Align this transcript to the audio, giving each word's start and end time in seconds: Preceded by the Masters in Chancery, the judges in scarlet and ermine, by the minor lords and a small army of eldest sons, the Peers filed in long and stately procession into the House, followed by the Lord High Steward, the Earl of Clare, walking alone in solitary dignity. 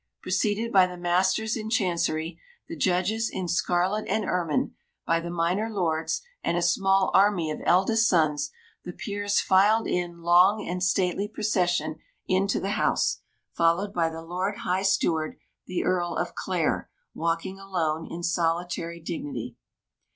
Preceded 0.23 0.73
by 0.73 0.87
the 0.87 0.97
Masters 0.97 1.55
in 1.55 1.69
Chancery, 1.69 2.39
the 2.67 2.75
judges 2.75 3.29
in 3.31 3.47
scarlet 3.47 4.07
and 4.07 4.25
ermine, 4.25 4.73
by 5.05 5.19
the 5.19 5.29
minor 5.29 5.69
lords 5.69 6.23
and 6.43 6.57
a 6.57 6.61
small 6.63 7.11
army 7.13 7.51
of 7.51 7.59
eldest 7.67 8.09
sons, 8.09 8.49
the 8.83 8.93
Peers 8.93 9.39
filed 9.39 9.85
in 9.87 10.23
long 10.23 10.67
and 10.67 10.81
stately 10.81 11.27
procession 11.27 11.97
into 12.27 12.59
the 12.59 12.69
House, 12.71 13.21
followed 13.51 13.93
by 13.93 14.09
the 14.09 14.23
Lord 14.23 14.57
High 14.65 14.81
Steward, 14.81 15.37
the 15.67 15.83
Earl 15.83 16.15
of 16.15 16.33
Clare, 16.33 16.89
walking 17.13 17.59
alone 17.59 18.07
in 18.11 18.23
solitary 18.23 18.99
dignity. 18.99 19.55